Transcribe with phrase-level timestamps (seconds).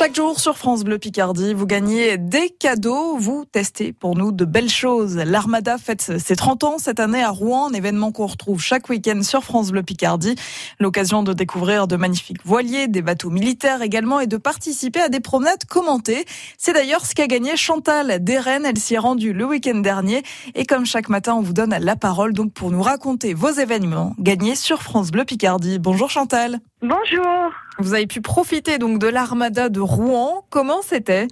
[0.00, 4.46] Chaque jour sur France Bleu Picardie, vous gagnez des cadeaux, vous testez pour nous de
[4.46, 5.16] belles choses.
[5.16, 9.20] L'Armada fête ses 30 ans cette année à Rouen, un événement qu'on retrouve chaque week-end
[9.22, 10.36] sur France Bleu Picardie.
[10.78, 15.20] L'occasion de découvrir de magnifiques voiliers, des bateaux militaires également et de participer à des
[15.20, 16.24] promenades commentées.
[16.56, 20.22] C'est d'ailleurs ce qu'a gagné Chantal Deren, elle s'y est rendue le week-end dernier
[20.54, 24.14] et comme chaque matin on vous donne la parole donc pour nous raconter vos événements
[24.18, 25.78] gagnés sur France Bleu Picardie.
[25.78, 26.58] Bonjour Chantal.
[26.82, 27.52] Bonjour.
[27.78, 30.46] Vous avez pu profiter donc de l'Armada de Rouen.
[30.48, 31.26] Comment c'était?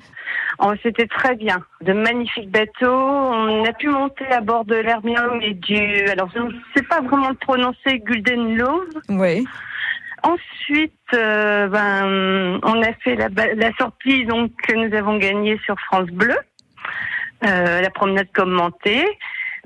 [0.59, 1.65] Oh, c'était très bien.
[1.81, 2.87] De magnifiques bateaux.
[2.87, 6.05] On a pu monter à bord de l'Hermium et du.
[6.11, 8.89] Alors, je ne sais pas vraiment le prononcer, Gulden Love.
[9.09, 9.47] Oui.
[10.23, 15.79] Ensuite, euh, ben, on a fait la, la, sortie donc que nous avons gagnée sur
[15.81, 16.37] France Bleu,
[17.47, 19.07] euh, la promenade commentée.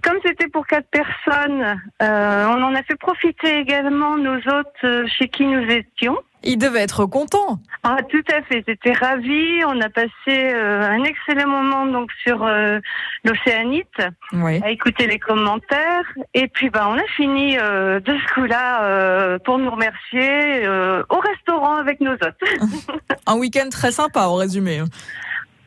[0.02, 5.06] Comme c'était pour quatre personnes, euh, on en a fait profiter également nos hôtes euh,
[5.06, 6.18] chez qui nous étions.
[6.44, 7.58] Ils devaient être contents.
[7.84, 8.64] Ah, tout à fait.
[8.66, 9.64] C'était ravi.
[9.64, 12.80] On a passé euh, un excellent moment donc sur euh,
[13.24, 13.86] l'Océanite
[14.32, 14.60] oui.
[14.62, 16.04] à écouter les commentaires.
[16.34, 21.76] Et puis, bah, on a fini euh, de ce coup-là pour nous remercier au restaurant
[21.76, 22.42] avec nos hôtes.
[23.26, 24.82] un week-end très sympa, au résumé.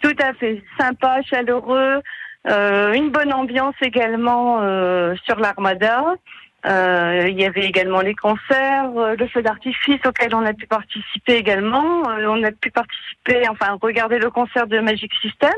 [0.02, 0.62] Tout à fait.
[0.78, 2.02] Sympa, chaleureux.
[2.48, 4.60] Une bonne ambiance également
[5.26, 6.16] sur l'Armada.
[6.66, 10.66] Euh, il y avait également les concerts, euh, le feu d'artifice auquel on a pu
[10.66, 12.10] participer également.
[12.10, 15.54] Euh, on a pu participer, enfin regarder le concert de Magic System.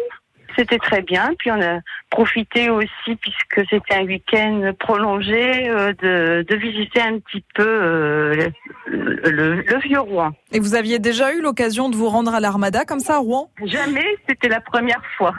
[0.58, 1.32] C'était très bien.
[1.40, 5.68] Puis on a profité aussi, puisque c'était un week-end prolongé,
[6.02, 8.52] de, de, visiter un petit peu le,
[8.88, 10.32] le, le, vieux Rouen.
[10.52, 13.52] Et vous aviez déjà eu l'occasion de vous rendre à l'Armada comme ça à Rouen?
[13.66, 15.36] Jamais, c'était la première fois.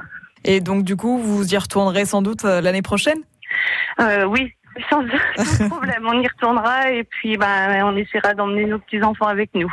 [0.48, 3.18] Et donc du coup, vous y retournerez sans doute l'année prochaine?
[4.00, 4.54] Euh, oui,
[4.90, 5.04] sans,
[5.68, 9.70] problème, on y retournera et puis ben, on essaiera d'emmener nos petits-enfants avec nous.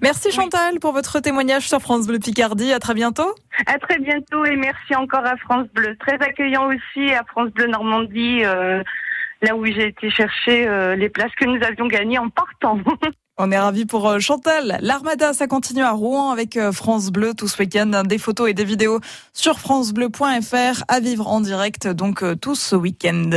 [0.00, 2.72] Merci Chantal pour votre témoignage sur France Bleu Picardie.
[2.72, 3.34] À très bientôt.
[3.66, 5.96] À très bientôt et merci encore à France Bleu.
[5.98, 8.80] Très accueillant aussi à France Bleu Normandie, euh,
[9.42, 12.78] là où j'ai été chercher euh, les places que nous avions gagnées en partant.
[13.38, 14.78] On est ravis pour euh, Chantal.
[14.82, 18.02] L'Armada, ça continue à Rouen avec euh, France Bleu tout ce week-end.
[18.04, 19.00] Des photos et des vidéos
[19.32, 23.30] sur francebleu.fr à vivre en direct donc euh, tout ce week-end.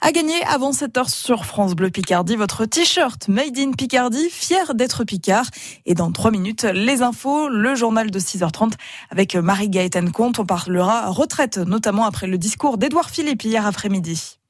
[0.00, 4.74] À gagner avant 7 heures sur France Bleu Picardie, votre t-shirt Made in Picardie, fier
[4.74, 5.44] d'être Picard.
[5.84, 8.72] Et dans 3 minutes, les infos, le journal de 6h30
[9.10, 10.38] avec Marie-Gaëtane Comte.
[10.38, 14.41] On parlera retraite, notamment après le discours d'Edouard Philippe hier après-midi.